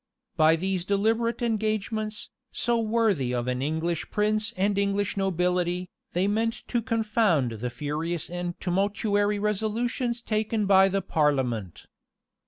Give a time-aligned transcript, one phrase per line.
[0.35, 6.63] []By these deliberate engagements, so worthy of an English prince and English nobility, they meant
[6.69, 11.85] to confound the furious and tumultuary resolutions taken by the parliament.